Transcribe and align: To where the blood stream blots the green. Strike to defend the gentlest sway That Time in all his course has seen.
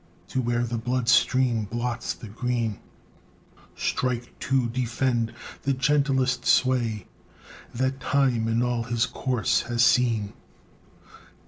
To 0.29 0.41
where 0.41 0.63
the 0.63 0.79
blood 0.79 1.07
stream 1.07 1.65
blots 1.65 2.15
the 2.15 2.27
green. 2.27 2.79
Strike 3.75 4.33
to 4.39 4.67
defend 4.67 5.31
the 5.61 5.73
gentlest 5.73 6.43
sway 6.43 7.05
That 7.71 7.99
Time 7.99 8.47
in 8.47 8.63
all 8.63 8.81
his 8.81 9.05
course 9.05 9.61
has 9.69 9.85
seen. 9.85 10.33